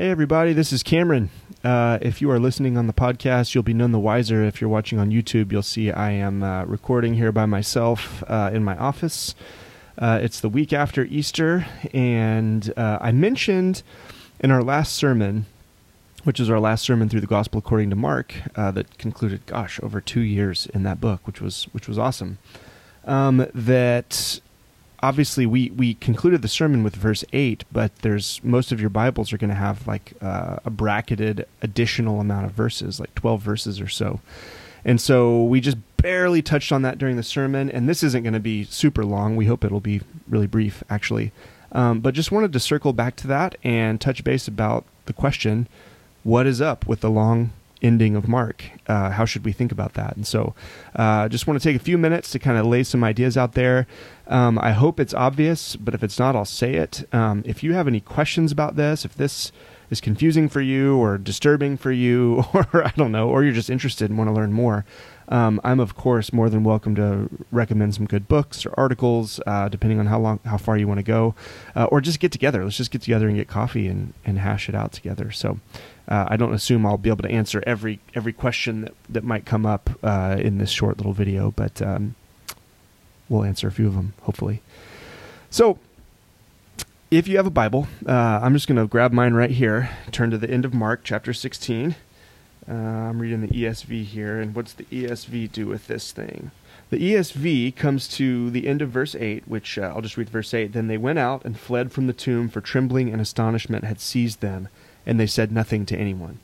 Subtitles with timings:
[0.00, 1.28] Hey, everybody, this is Cameron.
[1.62, 4.42] Uh, if you are listening on the podcast, you'll be none the wiser.
[4.42, 8.48] If you're watching on YouTube, you'll see I am uh, recording here by myself uh,
[8.50, 9.34] in my office.
[9.98, 13.82] Uh, it's the week after Easter, and uh, I mentioned
[14.40, 15.44] in our last sermon,
[16.24, 19.78] which is our last sermon through the Gospel according to Mark, uh, that concluded, gosh,
[19.82, 22.38] over two years in that book, which was which was awesome.
[23.04, 24.40] Um, that
[25.02, 29.32] obviously we we concluded the sermon with verse 8 but there's most of your bibles
[29.32, 33.80] are going to have like uh, a bracketed additional amount of verses like 12 verses
[33.80, 34.20] or so.
[34.82, 38.34] And so we just barely touched on that during the sermon and this isn't going
[38.34, 39.36] to be super long.
[39.36, 41.32] We hope it'll be really brief actually.
[41.72, 45.68] Um, but just wanted to circle back to that and touch base about the question
[46.22, 48.64] what is up with the long ending of Mark.
[48.86, 50.16] Uh, how should we think about that?
[50.16, 50.54] And so,
[50.96, 53.52] uh, just want to take a few minutes to kind of lay some ideas out
[53.52, 53.86] there.
[54.26, 57.04] Um, I hope it's obvious, but if it's not, I'll say it.
[57.12, 59.52] Um, if you have any questions about this, if this
[59.90, 63.70] is confusing for you or disturbing for you, or I don't know, or you're just
[63.70, 64.84] interested and want to learn more,
[65.30, 69.68] um, I'm of course more than welcome to recommend some good books or articles, uh,
[69.68, 71.34] depending on how long, how far you want to go,
[71.74, 72.64] uh, or just get together.
[72.64, 75.30] Let's just get together and get coffee and, and hash it out together.
[75.30, 75.60] So,
[76.08, 79.46] uh, I don't assume I'll be able to answer every every question that, that might
[79.46, 82.16] come up uh, in this short little video, but um,
[83.28, 84.60] we'll answer a few of them hopefully.
[85.48, 85.78] So,
[87.10, 89.90] if you have a Bible, uh, I'm just going to grab mine right here.
[90.12, 91.96] Turn to the end of Mark chapter 16.
[92.68, 96.50] Uh, I'm reading the ESV here, and what's the ESV do with this thing?
[96.90, 100.52] The ESV comes to the end of verse 8, which uh, I'll just read verse
[100.52, 100.72] 8.
[100.72, 104.40] Then they went out and fled from the tomb, for trembling and astonishment had seized
[104.40, 104.68] them
[105.06, 106.38] and they said nothing to anyone,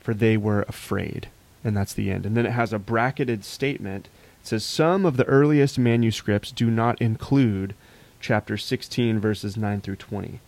[0.00, 1.28] for they were afraid.
[1.64, 2.26] And that's the end.
[2.26, 4.08] And then it has a bracketed statement.
[4.42, 7.74] It says, Some of the earliest manuscripts do not include
[8.20, 10.40] chapter 16, verses 9 through 20.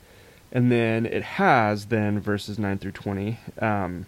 [0.53, 4.07] And then it has then verses 9 through 20 um,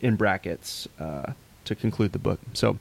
[0.00, 1.32] in brackets uh,
[1.64, 2.40] to conclude the book.
[2.54, 2.78] So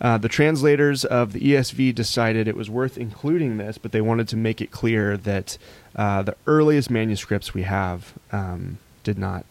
[0.00, 4.28] uh, the translators of the ESV decided it was worth including this, but they wanted
[4.28, 5.58] to make it clear that
[5.96, 9.44] uh, the earliest manuscripts we have um, did not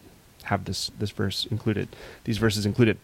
[0.44, 1.88] have this this verse included,
[2.24, 2.98] these verses included.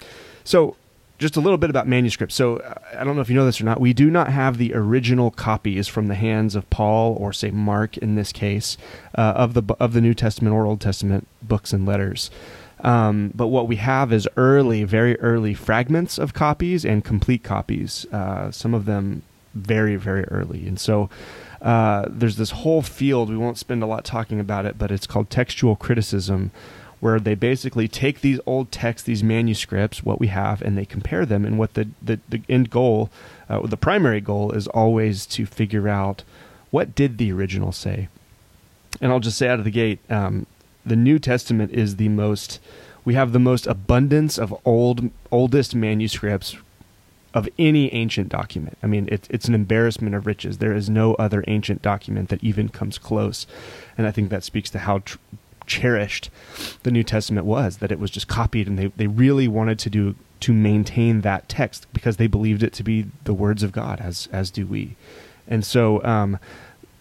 [0.44, 0.76] So,
[1.18, 2.34] just a little bit about manuscripts.
[2.34, 2.60] So,
[2.96, 3.80] I don't know if you know this or not.
[3.80, 7.98] We do not have the original copies from the hands of Paul or say Mark
[7.98, 8.78] in this case
[9.16, 12.30] uh, of the of the New Testament or Old Testament books and letters.
[12.80, 18.06] Um, but what we have is early, very early fragments of copies and complete copies.
[18.12, 19.22] Uh, some of them
[19.54, 21.08] very, very early, and so
[21.64, 25.06] uh, there's this whole field, we won't spend a lot talking about it, but it's
[25.06, 26.50] called textual criticism,
[27.00, 31.24] where they basically take these old texts, these manuscripts, what we have, and they compare
[31.24, 31.44] them.
[31.44, 33.10] And what the, the, the end goal,
[33.48, 36.22] uh, the primary goal, is always to figure out
[36.70, 38.08] what did the original say.
[39.00, 40.46] And I'll just say out of the gate, um,
[40.84, 42.60] the New Testament is the most.
[43.04, 46.56] We have the most abundance of old, oldest manuscripts
[47.34, 48.78] of any ancient document.
[48.82, 50.58] I mean, it, it's an embarrassment of riches.
[50.58, 53.46] There is no other ancient document that even comes close.
[53.98, 55.18] And I think that speaks to how tr-
[55.66, 56.30] cherished
[56.84, 59.90] the New Testament was, that it was just copied and they, they really wanted to
[59.90, 64.00] do to maintain that text because they believed it to be the words of God,
[64.00, 64.94] as as do we.
[65.48, 66.38] And so um,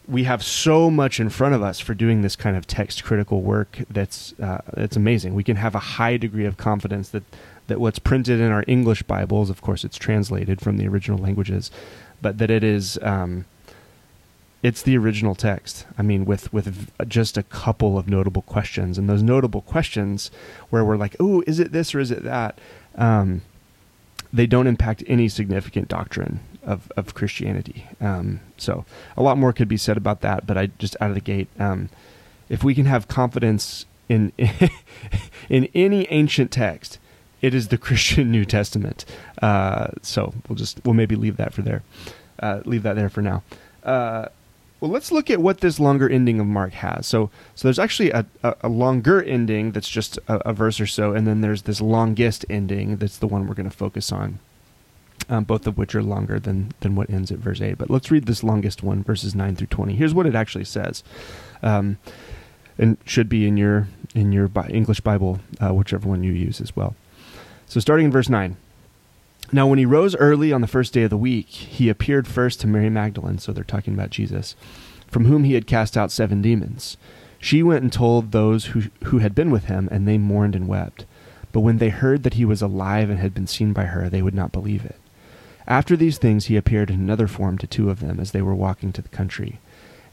[0.07, 3.41] we have so much in front of us for doing this kind of text critical
[3.41, 5.33] work that's uh, that's amazing.
[5.33, 7.23] We can have a high degree of confidence that
[7.67, 11.71] that what's printed in our English Bibles, of course, it's translated from the original languages,
[12.21, 13.45] but that it is um,
[14.61, 15.85] it's the original text.
[15.97, 20.31] I mean, with with just a couple of notable questions, and those notable questions
[20.69, 22.59] where we're like, "Oh, is it this or is it that?"
[22.95, 23.41] Um,
[24.33, 27.87] they don't impact any significant doctrine of of Christianity.
[28.01, 28.85] Um, so,
[29.17, 31.47] a lot more could be said about that, but I just out of the gate,
[31.59, 31.89] um,
[32.49, 34.31] if we can have confidence in
[35.49, 36.99] in any ancient text
[37.43, 39.05] it is the Christian New Testament.
[39.39, 41.83] Uh, so we'll just we'll maybe leave that for there.
[42.39, 43.43] Uh, leave that there for now.
[43.83, 44.27] Uh,
[44.79, 47.07] well, let's look at what this longer ending of Mark has.
[47.07, 50.87] So, so there's actually a, a, a longer ending that's just a, a, verse or
[50.87, 54.39] so, and then there's this longest ending that's the one we're going to focus on.
[55.33, 57.79] Um, both of which are longer than than what ends at verse eight.
[57.79, 59.95] But let's read this longest one, verses nine through twenty.
[59.95, 61.03] Here's what it actually says,
[61.63, 61.97] um,
[62.77, 66.75] and should be in your in your English Bible, uh, whichever one you use as
[66.75, 66.95] well.
[67.65, 68.55] So, starting in verse 9.
[69.51, 72.61] Now, when he rose early on the first day of the week, he appeared first
[72.61, 74.55] to Mary Magdalene, so they're talking about Jesus,
[75.07, 76.97] from whom he had cast out seven demons.
[77.39, 80.67] She went and told those who, who had been with him, and they mourned and
[80.67, 81.05] wept.
[81.51, 84.21] But when they heard that he was alive and had been seen by her, they
[84.21, 84.99] would not believe it.
[85.67, 88.55] After these things, he appeared in another form to two of them as they were
[88.55, 89.59] walking to the country.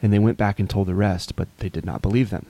[0.03, 2.47] And they went back and told the rest, but they did not believe them.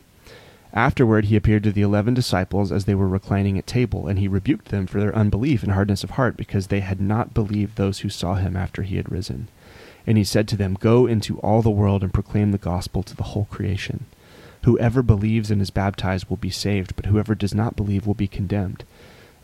[0.73, 4.29] Afterward, he appeared to the eleven disciples as they were reclining at table, and he
[4.29, 8.01] rebuked them for their unbelief and hardness of heart, because they had not believed those
[8.01, 9.49] who saw him after he had risen.
[10.07, 13.17] And he said to them, Go into all the world and proclaim the gospel to
[13.17, 14.07] the whole creation.
[14.63, 18.29] Whoever believes and is baptized will be saved, but whoever does not believe will be
[18.29, 18.85] condemned.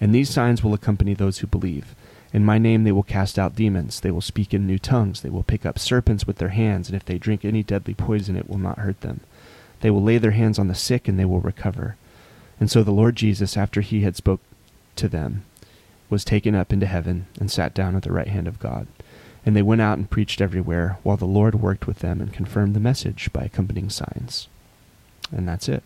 [0.00, 1.94] And these signs will accompany those who believe.
[2.36, 5.30] In my name they will cast out demons, they will speak in new tongues, they
[5.30, 8.46] will pick up serpents with their hands, and if they drink any deadly poison, it
[8.46, 9.20] will not hurt them.
[9.80, 11.96] They will lay their hands on the sick, and they will recover.
[12.60, 14.40] And so the Lord Jesus, after he had spoke
[14.96, 15.44] to them,
[16.10, 18.86] was taken up into heaven and sat down at the right hand of God.
[19.46, 22.76] And they went out and preached everywhere, while the Lord worked with them and confirmed
[22.76, 24.48] the message by accompanying signs.
[25.32, 25.82] And that's it.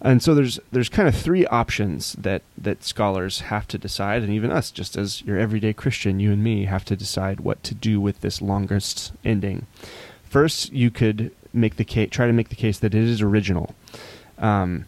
[0.00, 4.32] And so there's there's kind of three options that that scholars have to decide, and
[4.32, 7.74] even us, just as your everyday Christian, you and me have to decide what to
[7.74, 9.66] do with this longest ending.
[10.22, 13.74] First, you could make the case, try to make the case that it is original,
[14.38, 14.84] um,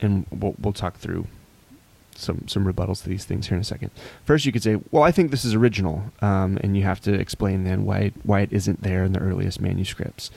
[0.00, 1.26] and we'll, we'll talk through
[2.16, 3.92] some some rebuttals to these things here in a second.
[4.24, 7.14] First, you could say, "Well, I think this is original," um, and you have to
[7.14, 10.32] explain then why why it isn't there in the earliest manuscripts.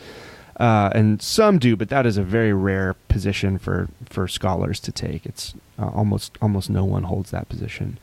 [0.58, 4.92] Uh, and some do, but that is a very rare position for for scholars to
[4.92, 5.26] take.
[5.26, 7.98] It's uh, almost almost no one holds that position.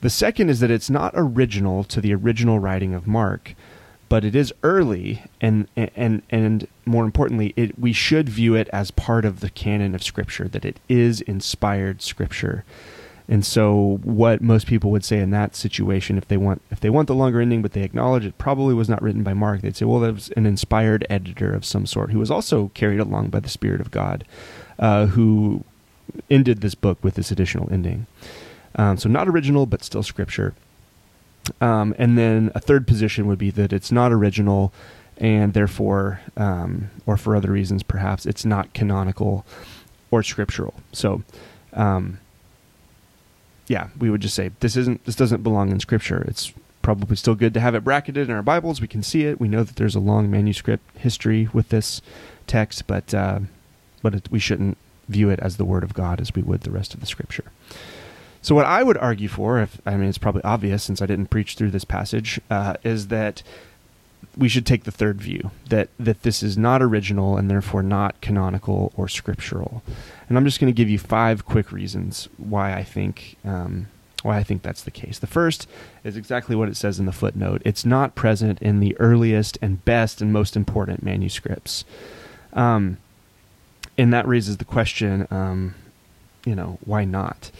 [0.00, 3.54] The second is that it's not original to the original writing of Mark,
[4.08, 8.90] but it is early, and and and more importantly, it we should view it as
[8.90, 10.48] part of the canon of Scripture.
[10.48, 12.64] That it is inspired Scripture.
[13.30, 16.88] And so, what most people would say in that situation, if they want if they
[16.88, 19.76] want the longer ending, but they acknowledge it probably was not written by Mark, they'd
[19.76, 23.28] say, well, that was an inspired editor of some sort who was also carried along
[23.28, 24.24] by the Spirit of God,
[24.78, 25.62] uh, who
[26.30, 28.06] ended this book with this additional ending.
[28.76, 30.54] Um, so, not original, but still Scripture.
[31.60, 34.72] Um, and then a third position would be that it's not original,
[35.18, 39.44] and therefore, um, or for other reasons, perhaps it's not canonical
[40.10, 40.72] or scriptural.
[40.92, 41.22] So.
[41.74, 42.20] Um,
[43.68, 46.24] yeah, we would just say this isn't this doesn't belong in Scripture.
[46.26, 48.80] It's probably still good to have it bracketed in our Bibles.
[48.80, 49.40] We can see it.
[49.40, 52.00] We know that there's a long manuscript history with this
[52.46, 53.40] text, but uh,
[54.02, 54.78] but it, we shouldn't
[55.08, 57.44] view it as the Word of God as we would the rest of the Scripture.
[58.40, 61.30] So, what I would argue for, if I mean it's probably obvious since I didn't
[61.30, 63.42] preach through this passage, uh, is that
[64.36, 68.20] we should take the third view that that this is not original and therefore not
[68.20, 69.82] canonical or scriptural.
[70.28, 73.88] And I'm just going to give you five quick reasons why I think um,
[74.22, 75.18] why I think that's the case.
[75.18, 75.68] The first
[76.04, 77.62] is exactly what it says in the footnote.
[77.64, 81.84] It's not present in the earliest and best and most important manuscripts.
[82.52, 82.98] Um,
[83.96, 85.74] and that raises the question, um,
[86.44, 87.50] you know, why not?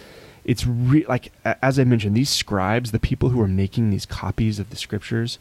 [0.45, 4.59] It's re- like as I mentioned, these scribes, the people who are making these copies
[4.59, 5.39] of the scriptures,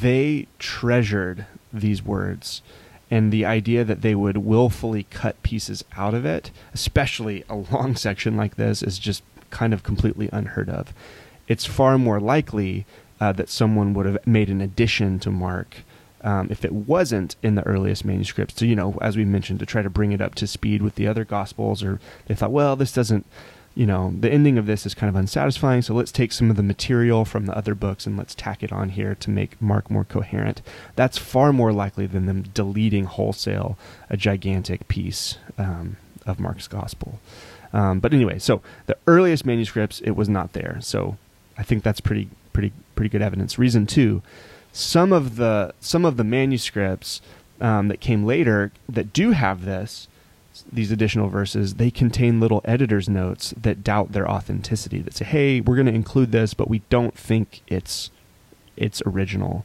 [0.00, 2.62] they treasured these words
[3.10, 7.94] and the idea that they would willfully cut pieces out of it, especially a long
[8.06, 10.92] section like this, is just kind of completely unheard of.
[11.46, 12.86] It's far more likely
[13.20, 15.76] uh, that someone would have made an addition to Mark
[16.22, 18.56] um, if it wasn't in the earliest manuscripts.
[18.56, 20.94] So, you know, as we mentioned, to try to bring it up to speed with
[20.94, 23.26] the other Gospels, or they thought, well, this doesn't
[23.74, 26.56] you know, the ending of this is kind of unsatisfying, so let's take some of
[26.56, 29.90] the material from the other books and let's tack it on here to make Mark
[29.90, 30.62] more coherent.
[30.94, 33.76] That's far more likely than them deleting wholesale
[34.08, 37.18] a gigantic piece um, of Mark's gospel.
[37.72, 40.78] Um, but anyway, so the earliest manuscripts, it was not there.
[40.80, 41.16] So
[41.58, 43.58] I think that's pretty, pretty, pretty good evidence.
[43.58, 44.22] Reason two,
[44.72, 47.20] some of the some of the manuscripts
[47.60, 50.06] um, that came later that do have this
[50.72, 55.00] these additional verses, they contain little editor's notes that doubt their authenticity.
[55.00, 58.10] That say, "Hey, we're going to include this, but we don't think it's
[58.76, 59.64] it's original."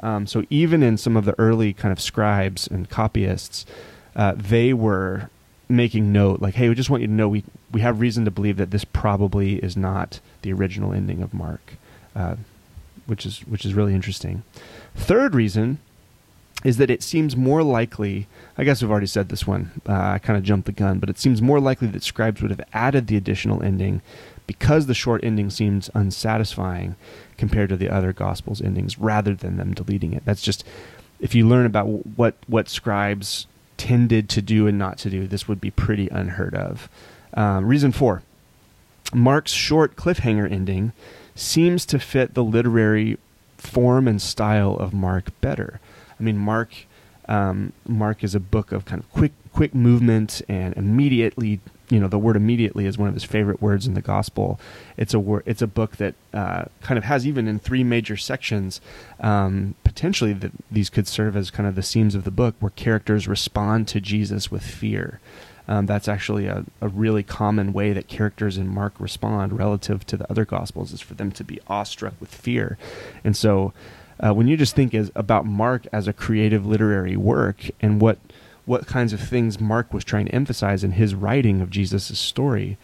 [0.00, 3.66] Um, so even in some of the early kind of scribes and copyists,
[4.14, 5.30] uh, they were
[5.68, 8.30] making note like, "Hey, we just want you to know we we have reason to
[8.30, 11.74] believe that this probably is not the original ending of Mark,"
[12.14, 12.36] uh,
[13.06, 14.42] which is which is really interesting.
[14.94, 15.78] Third reason
[16.64, 18.26] is that it seems more likely.
[18.56, 19.80] I guess we've already said this one.
[19.88, 22.50] Uh, I kind of jumped the gun, but it seems more likely that scribes would
[22.50, 24.02] have added the additional ending
[24.46, 26.96] because the short ending seems unsatisfying
[27.36, 30.24] compared to the other gospels endings, rather than them deleting it.
[30.24, 30.64] That's just
[31.20, 31.86] if you learn about
[32.16, 33.46] what what scribes
[33.76, 36.88] tended to do and not to do, this would be pretty unheard of.
[37.34, 38.22] Um, reason four:
[39.14, 40.92] Mark's short cliffhanger ending
[41.34, 43.18] seems to fit the literary
[43.58, 45.80] form and style of Mark better.
[46.18, 46.70] I mean, Mark
[47.28, 51.60] um, Mark is a book of kind of quick quick movement and immediately
[51.90, 54.60] you know the word immediately is one of his favorite words in the gospel.
[54.96, 55.40] It's a.
[55.46, 58.80] It's a book that uh, kind of has even in three major sections.
[59.20, 60.36] Um, potentially,
[60.70, 64.00] these could serve as kind of the seams of the book, where characters respond to
[64.00, 65.20] Jesus with fear.
[65.66, 70.16] Um, that's actually a, a really common way that characters in Mark respond relative to
[70.16, 72.78] the other gospels is for them to be awestruck with fear,
[73.24, 73.72] and so
[74.20, 78.18] uh, when you just think as, about Mark as a creative literary work and what
[78.64, 82.76] what kinds of things Mark was trying to emphasize in his writing of Jesus' story,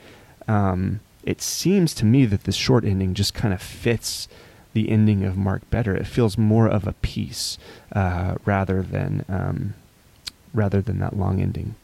[0.49, 4.27] um, it seems to me that this short ending just kind of fits
[4.73, 5.95] the ending of Mark better.
[5.95, 7.59] It feels more of a piece
[7.93, 9.75] uh, rather than um,
[10.55, 11.75] rather than that long ending.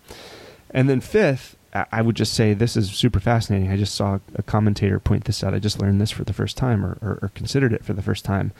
[0.70, 3.70] And then fifth, I would just say this is super fascinating.
[3.70, 5.54] I just saw a commentator point this out.
[5.54, 8.02] I just learned this for the first time, or, or, or considered it for the
[8.02, 8.52] first time.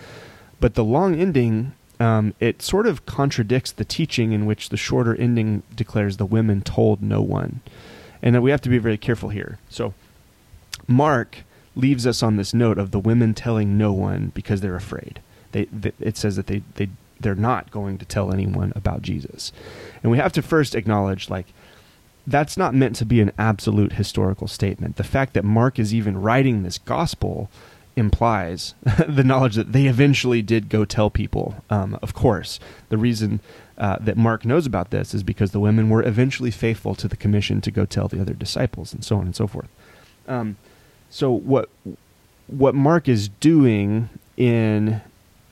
[0.61, 5.15] But the long ending um, it sort of contradicts the teaching in which the shorter
[5.15, 7.61] ending declares the women told no one.
[8.23, 9.59] And that we have to be very careful here.
[9.69, 9.93] So,
[10.89, 11.39] Mark
[11.77, 15.21] leaves us on this note of the women telling no one because they're afraid.
[15.53, 16.89] They, they, it says that they, they,
[17.21, 19.53] they're not going to tell anyone about Jesus.
[20.03, 21.47] And we have to first acknowledge, like,
[22.27, 24.97] that's not meant to be an absolute historical statement.
[24.97, 27.51] The fact that Mark is even writing this gospel
[27.97, 28.75] implies
[29.09, 31.63] the knowledge that they eventually did go tell people.
[31.71, 33.41] Um, of course, the reason
[33.79, 37.17] uh, that Mark knows about this is because the women were eventually faithful to the
[37.17, 39.69] commission to go tell the other disciples, and so on and so forth.
[40.29, 40.57] Um,
[41.09, 41.69] so what
[42.47, 45.01] what Mark is doing in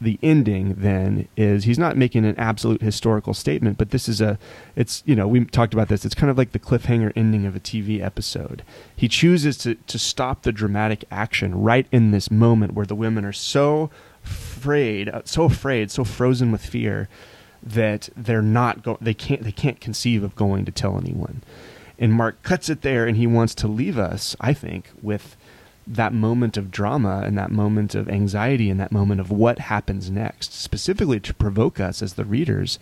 [0.00, 4.38] the ending then is he's not making an absolute historical statement, but this is a
[4.76, 6.04] it's you know we talked about this.
[6.04, 8.62] It's kind of like the cliffhanger ending of a TV episode.
[8.94, 13.24] He chooses to to stop the dramatic action right in this moment where the women
[13.24, 13.90] are so
[14.24, 17.08] afraid, uh, so afraid, so frozen with fear
[17.62, 21.42] that they're not go they can't they can't conceive of going to tell anyone.
[21.98, 25.36] And Mark cuts it there, and he wants to leave us, I think, with
[25.88, 30.10] that moment of drama and that moment of anxiety and that moment of what happens
[30.10, 32.78] next, specifically to provoke us as the readers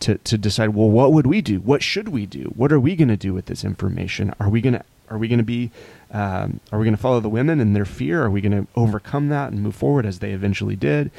[0.00, 1.60] to, to decide, well, what would we do?
[1.60, 2.52] What should we do?
[2.56, 4.34] What are we going to do with this information?
[4.38, 5.72] Are we going to are we going to be
[6.12, 8.22] um, are we going to follow the women and their fear?
[8.22, 11.10] Are we going to overcome that and move forward as they eventually did?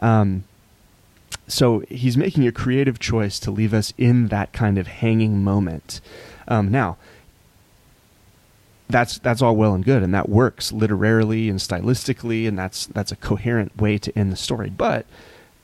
[0.00, 0.44] Um,
[1.46, 6.00] so he's making a creative choice to leave us in that kind of hanging moment.
[6.48, 6.96] Um, now,
[8.88, 13.12] that's that's all well and good, and that works literarily and stylistically, and that's that's
[13.12, 14.70] a coherent way to end the story.
[14.70, 15.06] But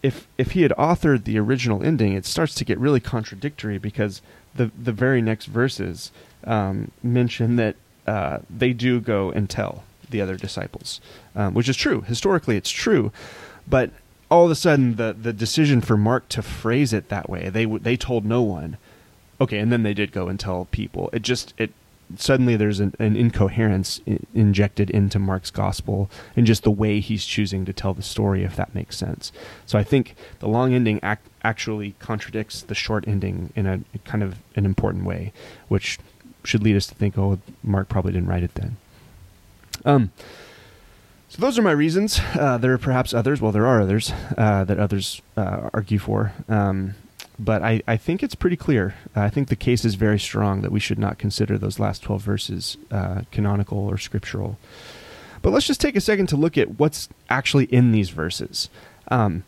[0.03, 4.21] if if he had authored the original ending, it starts to get really contradictory because
[4.55, 6.13] the the very next verses
[6.45, 7.77] um, mention that
[8.07, 11.01] uh, they do go and tell the other disciples,
[11.35, 12.57] um, which is true historically.
[12.57, 13.11] It's true,
[13.67, 13.91] but
[14.31, 17.65] all of a sudden the the decision for Mark to phrase it that way, they
[17.65, 18.77] they told no one.
[19.41, 21.09] Okay, and then they did go and tell people.
[21.13, 21.73] It just it
[22.17, 24.01] suddenly there's an, an incoherence
[24.35, 28.57] injected into Mark's gospel and just the way he's choosing to tell the story, if
[28.57, 29.33] that makes sense.
[29.67, 34.23] So I think the long ending ac- actually contradicts the short ending in a kind
[34.23, 35.33] of an important way,
[35.69, 35.99] which
[36.45, 38.77] should lead us to think, oh, Mark probably didn't write it then.
[39.85, 40.13] Um,
[41.29, 42.21] so those are my reasons.
[42.35, 43.41] Uh, there are perhaps others.
[43.41, 46.33] Well, there are others uh, that others uh, argue for.
[46.49, 46.95] Um,
[47.39, 48.95] but I, I think it's pretty clear.
[49.15, 52.23] I think the case is very strong that we should not consider those last 12
[52.23, 54.59] verses uh, canonical or scriptural.
[55.43, 58.71] But let's just take a second to look at what's actually in these verses.
[59.09, 59.45] Um,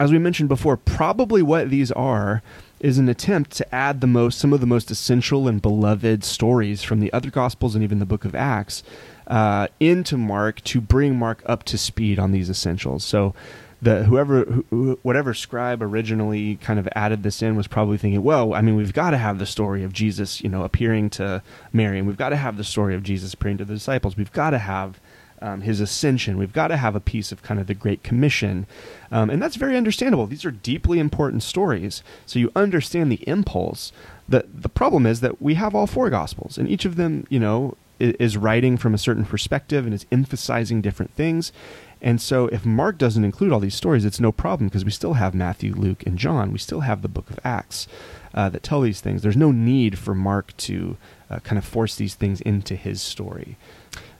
[0.00, 2.42] as we mentioned before, probably what these are
[2.80, 6.82] is an attempt to add the most, some of the most essential and beloved stories
[6.82, 8.82] from the other Gospels and even the Book of Acts
[9.26, 13.02] uh, into Mark to bring Mark up to speed on these essentials.
[13.02, 13.34] So
[13.80, 18.54] the whoever who, whatever scribe originally kind of added this in was probably thinking, well,
[18.54, 21.42] I mean, we've got to have the story of Jesus, you know, appearing to
[21.72, 24.16] Mary, and we've got to have the story of Jesus appearing to the disciples.
[24.16, 25.00] We've got to have
[25.40, 26.36] um, his ascension.
[26.36, 28.66] We've got to have a piece of kind of the Great Commission,
[29.12, 30.26] um, and that's very understandable.
[30.26, 33.92] These are deeply important stories, so you understand the impulse.
[34.28, 37.38] the The problem is that we have all four Gospels, and each of them, you
[37.38, 41.52] know, is writing from a certain perspective and is emphasizing different things.
[42.00, 45.14] And so if Mark doesn't include all these stories, it's no problem because we still
[45.14, 46.52] have Matthew, Luke, and John.
[46.52, 47.88] We still have the book of Acts
[48.34, 49.22] uh, that tell these things.
[49.22, 50.96] There's no need for Mark to
[51.30, 53.56] uh, kind of force these things into his story.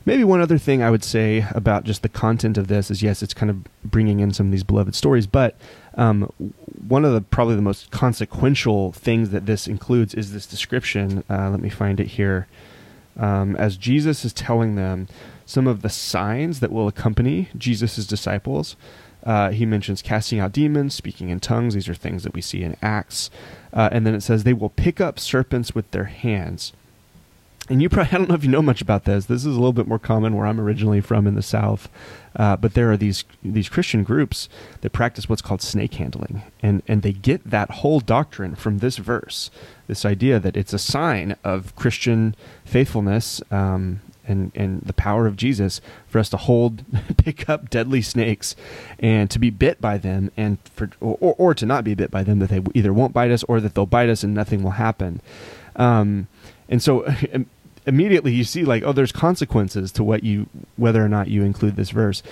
[0.04, 3.23] Maybe one other thing I would say about just the content of this is yes,
[3.23, 5.54] it's kind of bringing in some of these beloved stories, but
[5.94, 6.32] um,
[6.88, 11.25] one of the probably the most consequential things that this includes is this description.
[11.28, 12.47] Uh, let me find it here.
[13.18, 15.08] Um, as Jesus is telling them,
[15.44, 18.76] some of the signs that will accompany Jesus' disciples.
[19.25, 21.75] Uh, he mentions casting out demons, speaking in tongues.
[21.75, 23.30] These are things that we see in Acts.
[23.72, 26.72] Uh, and then it says, they will pick up serpents with their hands.
[27.68, 29.26] And you probably I don't know if you know much about this.
[29.26, 31.88] This is a little bit more common where I'm originally from in the South,
[32.37, 34.48] uh, but there are these these Christian groups
[34.80, 38.96] that practice what's called snake handling, and and they get that whole doctrine from this
[38.96, 39.50] verse,
[39.87, 42.34] this idea that it's a sign of Christian
[42.64, 43.42] faithfulness.
[43.50, 46.84] Um, and, and the power of Jesus for us to hold,
[47.16, 48.54] pick up deadly snakes,
[48.98, 52.22] and to be bit by them, and for or, or to not be bit by
[52.22, 54.72] them, that they either won't bite us or that they'll bite us and nothing will
[54.72, 55.22] happen.
[55.76, 56.28] Um,
[56.68, 57.06] and so
[57.88, 61.76] immediately you see like oh there's consequences to what you whether or not you include
[61.76, 62.23] this verse.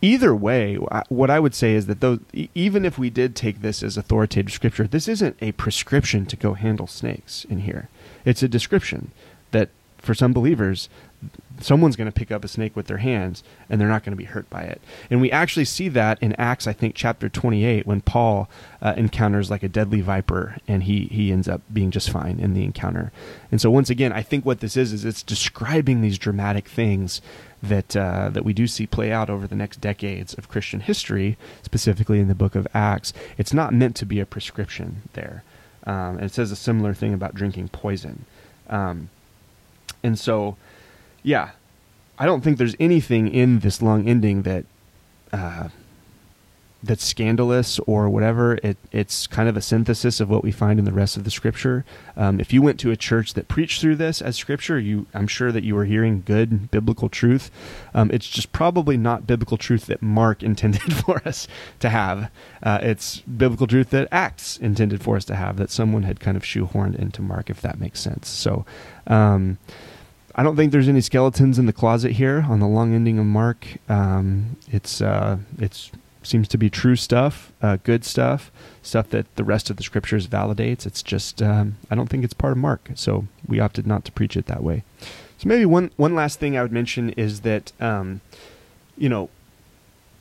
[0.00, 0.74] Either way
[1.08, 2.18] what i would say is that though
[2.54, 6.54] even if we did take this as authoritative scripture this isn't a prescription to go
[6.54, 7.88] handle snakes in here.
[8.24, 9.12] It's a description
[9.52, 9.68] that
[10.02, 10.88] for some believers
[11.60, 14.16] someone's going to pick up a snake with their hands and they're not going to
[14.16, 14.80] be hurt by it.
[15.10, 18.48] And we actually see that in Acts, I think, chapter 28, when Paul
[18.80, 22.54] uh, encounters like a deadly viper and he, he ends up being just fine in
[22.54, 23.12] the encounter.
[23.50, 27.20] And so, once again, I think what this is, is it's describing these dramatic things
[27.62, 31.36] that, uh, that we do see play out over the next decades of Christian history,
[31.62, 33.12] specifically in the book of Acts.
[33.38, 35.44] It's not meant to be a prescription there.
[35.84, 38.24] Um, and it says a similar thing about drinking poison.
[38.68, 39.10] Um,
[40.02, 40.56] and so,
[41.22, 41.50] yeah,
[42.18, 44.64] I don't think there's anything in this long ending that
[45.32, 45.68] uh,
[46.82, 48.58] that's scandalous or whatever.
[48.62, 51.30] It, it's kind of a synthesis of what we find in the rest of the
[51.30, 51.84] scripture.
[52.16, 55.28] Um, if you went to a church that preached through this as scripture, you I'm
[55.28, 57.50] sure that you were hearing good biblical truth.
[57.94, 61.46] Um, it's just probably not biblical truth that Mark intended for us
[61.80, 62.30] to have.
[62.62, 65.56] Uh, it's biblical truth that Acts intended for us to have.
[65.56, 68.28] That someone had kind of shoehorned into Mark, if that makes sense.
[68.28, 68.64] So.
[69.06, 69.58] Um,
[70.34, 73.26] I don't think there's any skeletons in the closet here on the long ending of
[73.26, 73.66] Mark.
[73.88, 75.90] Um, it's uh, it's
[76.22, 78.50] seems to be true stuff, uh, good stuff,
[78.82, 80.86] stuff that the rest of the scriptures validates.
[80.86, 84.12] It's just um, I don't think it's part of Mark, so we opted not to
[84.12, 84.84] preach it that way.
[85.38, 88.20] So maybe one one last thing I would mention is that um,
[88.96, 89.28] you know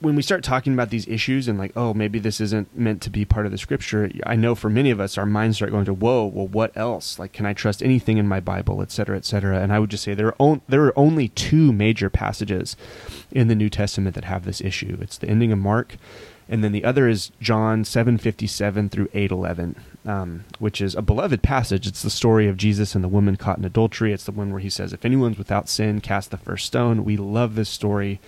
[0.02, 3.10] when we start talking about these issues and like, oh, maybe this isn't meant to
[3.10, 5.86] be part of the scripture, I know for many of us, our minds start going
[5.86, 7.20] to, whoa, well, what else?
[7.20, 9.60] Like, can I trust anything in my Bible, et cetera, et cetera?
[9.60, 12.76] And I would just say there are, on, there are only two major passages
[13.32, 14.98] in the New Testament that have this issue.
[15.02, 15.98] It's the ending of Mark,
[16.50, 21.88] and then the other is John 7:57 through 8:11, um, which is a beloved passage.
[21.88, 24.12] It's the story of Jesus and the woman caught in adultery.
[24.12, 27.16] It's the one where he says, "If anyone's without sin, cast the first stone." We
[27.16, 28.20] love this story.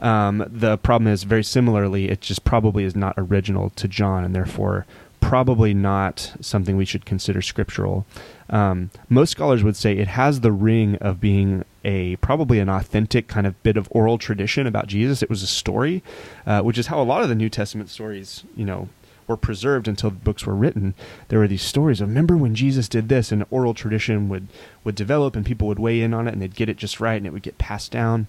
[0.00, 4.34] Um, the problem is very similarly, it just probably is not original to John, and
[4.34, 4.86] therefore
[5.20, 8.04] probably not something we should consider scriptural.
[8.50, 13.26] Um, most scholars would say it has the ring of being a probably an authentic
[13.26, 15.22] kind of bit of oral tradition about Jesus.
[15.22, 16.02] It was a story,
[16.46, 18.88] uh, which is how a lot of the New Testament stories, you know,
[19.26, 20.92] were preserved until the books were written.
[21.28, 24.48] There were these stories of remember when Jesus did this, and oral tradition would
[24.84, 27.16] would develop, and people would weigh in on it, and they'd get it just right,
[27.16, 28.26] and it would get passed down.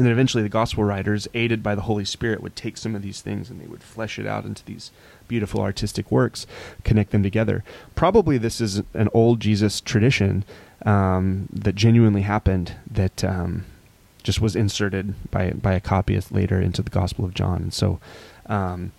[0.00, 3.02] And then eventually the gospel writers, aided by the Holy Spirit, would take some of
[3.02, 4.92] these things and they would flesh it out into these
[5.28, 6.46] beautiful artistic works,
[6.84, 7.62] connect them together.
[7.96, 10.46] Probably this is an old Jesus tradition
[10.86, 13.66] um, that genuinely happened that um,
[14.22, 17.64] just was inserted by by a copyist later into the Gospel of John.
[17.64, 18.00] And so
[18.46, 18.92] um,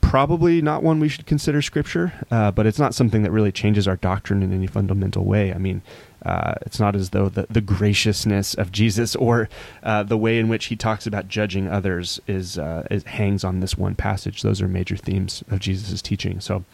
[0.00, 3.86] probably not one we should consider scripture, uh, but it's not something that really changes
[3.86, 5.54] our doctrine in any fundamental way.
[5.54, 5.82] I mean,
[6.28, 9.48] uh, it's not as though the, the graciousness of Jesus or
[9.82, 13.60] uh, the way in which he talks about judging others is, uh, is, hangs on
[13.60, 14.42] this one passage.
[14.42, 16.40] Those are major themes of Jesus' teaching.
[16.40, 16.64] So,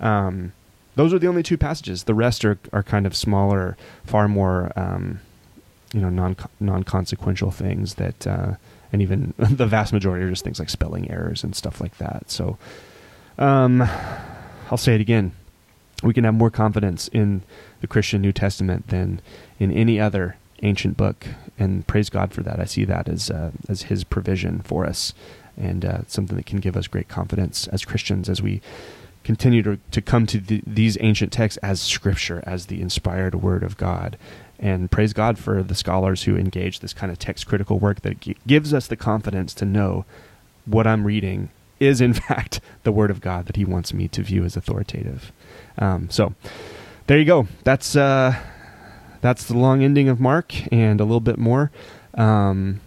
[0.00, 0.52] um,
[0.96, 2.04] those are the only two passages.
[2.04, 5.20] The rest are are kind of smaller, far more um,
[5.92, 8.54] you know non non consequential things that, uh,
[8.92, 12.30] and even the vast majority are just things like spelling errors and stuff like that.
[12.30, 12.58] So,
[13.38, 13.82] um,
[14.70, 15.32] I'll say it again
[16.02, 17.42] we can have more confidence in
[17.80, 19.20] the Christian New Testament than
[19.58, 21.26] in any other ancient book,
[21.58, 22.60] and praise God for that.
[22.60, 25.14] I see that as uh, as His provision for us,
[25.56, 28.60] and uh, something that can give us great confidence as Christians as we
[29.24, 33.62] continue to to come to the, these ancient texts as Scripture, as the inspired Word
[33.62, 34.18] of God.
[34.58, 38.46] And praise God for the scholars who engage this kind of text critical work that
[38.46, 40.06] gives us the confidence to know
[40.64, 44.22] what I'm reading is in fact the Word of God that He wants me to
[44.22, 45.32] view as authoritative.
[45.78, 46.34] Um, so
[47.06, 47.46] there you go.
[47.64, 48.34] That's uh,
[49.20, 51.70] that's the long ending of Mark and a little bit more.
[52.14, 52.80] Um,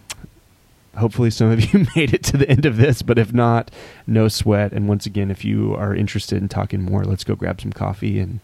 [0.96, 3.70] hopefully, some of you made it to the end of this, but if not,
[4.06, 4.72] no sweat.
[4.72, 8.18] And once again, if you are interested in talking more, let's go grab some coffee
[8.18, 8.40] and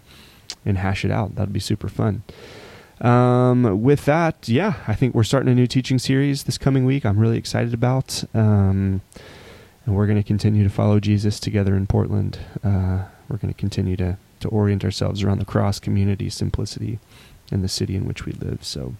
[0.65, 1.35] and hash it out.
[1.35, 2.23] That'd be super fun.
[3.01, 7.05] Um, with that, yeah, I think we're starting a new teaching series this coming week.
[7.05, 8.25] I'm really excited about.
[8.33, 9.03] Um,
[9.85, 12.39] and we're going to continue to follow Jesus together in Portland.
[12.65, 16.99] Uh, we're going to continue to to orient ourselves around the cross, community, simplicity,
[17.51, 18.64] and the city in which we live.
[18.64, 18.94] So,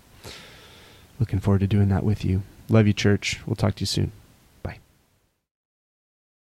[1.18, 2.42] looking forward to doing that with you.
[2.68, 3.40] Love you, church.
[3.46, 4.12] We'll talk to you soon.